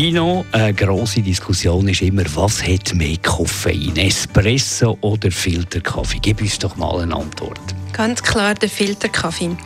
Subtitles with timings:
[0.00, 3.96] Nino, eine grosse Diskussion ist immer, was hat mehr Koffein?
[3.96, 6.20] Espresso oder Filterkaffee?
[6.22, 7.74] Gib uns doch mal eine Antwort.
[7.98, 9.56] Ganz klar der Filterkaffee.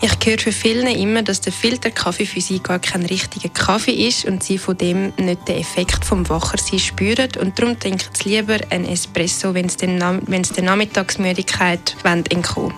[0.00, 4.26] Ich höre für viele immer, dass der Filterkaffee für sie gar kein richtiger Kaffee ist
[4.26, 7.30] und sie von dem nicht den Effekt vom Wachersein spüren.
[7.40, 12.72] Und darum trinken sie lieber einen Espresso, wenn sie, der Nachmittagsmüdigkeit entkommen.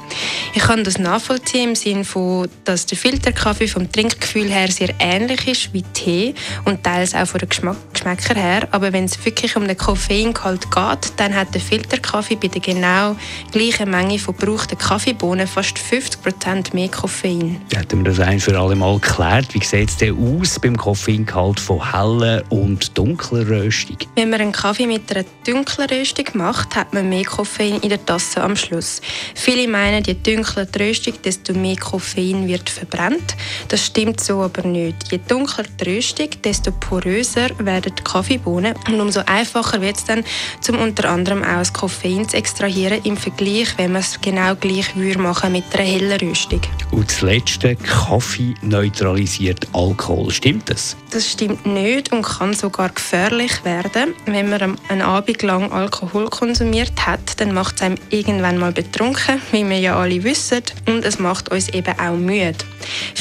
[0.55, 5.47] Ich kann das nachvollziehen im Sinne von, dass der Filterkaffee vom Trinkgefühl her sehr ähnlich
[5.47, 6.35] ist wie Tee
[6.65, 10.71] und teils auch von den Geschmack Geschmäcker her, aber wenn es wirklich um den Koffeingehalt
[10.71, 13.15] geht, dann hat der Filterkaffee bei der genau
[13.53, 17.61] gleichen Menge von gebrauchten Kaffeebohnen fast 50% mehr Koffein.
[17.75, 19.53] Hätten wir das ein für alle Mal geklärt.
[19.53, 23.97] Wie sieht es denn aus beim Koffeingehalt von heller und dunkler Röstung?
[24.15, 28.07] Wenn man einen Kaffee mit einer dunklen Röstung macht, hat man mehr Koffein in der
[28.07, 29.01] Tasse am Schluss.
[29.35, 33.35] Viele meinen, je dunkler die Röstung, desto mehr Koffein wird verbrannt.
[33.67, 35.11] Das stimmt so aber nicht.
[35.11, 40.23] Je dunkler die Röstung, desto poröser werden die Kaffeebohnen und umso einfacher wird es dann,
[40.61, 44.92] zum unter anderem auch das Koffein zu extrahieren im Vergleich, wenn man es genau gleich
[44.95, 46.61] gleich machen mit einer hellen Rüstung.
[46.91, 50.31] Und das Letzte, Kaffee neutralisiert Alkohol.
[50.31, 50.97] Stimmt das?
[51.11, 54.15] Das stimmt nicht und kann sogar gefährlich werden.
[54.27, 59.41] Wenn man einen Abend lang Alkohol konsumiert hat, dann macht es einem irgendwann mal betrunken,
[59.51, 60.63] wie wir ja alle wissen.
[60.87, 62.57] Und es macht uns eben auch müde.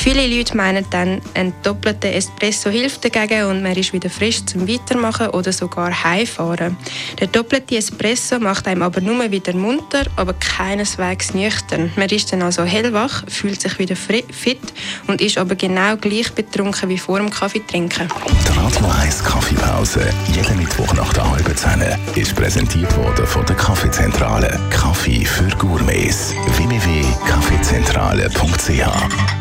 [0.02, 4.68] Viele Leute meinen dann, ein doppelter Espresso hilft dagegen und man ist wieder frisch zum
[4.68, 6.76] Weitermachen oder sogar heimfahren.
[7.20, 11.92] Der doppelte Espresso macht einem aber nur wieder munter, aber keineswegs nüchtern.
[11.98, 14.74] Man ist dann also hellwach, fühlt sich wieder fit
[15.06, 18.08] und ist aber genau gleich betrunken wie vor dem Kaffee trinken.
[18.28, 21.84] Die Radio 1 Kaffeepause, jeden Mittwoch nach der halben Zehn,
[22.16, 24.60] ist präsentiert worden von der Kaffeezentrale.
[24.72, 26.34] Kaffee für Gourmets.
[26.58, 29.41] www.kaffeezentrale.ch